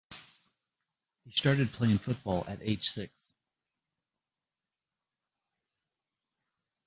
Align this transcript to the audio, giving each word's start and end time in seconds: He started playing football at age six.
He 1.25 1.29
started 1.31 1.71
playing 1.73 1.99
football 1.99 2.43
at 2.47 2.57
age 2.63 2.89
six. 2.89 3.33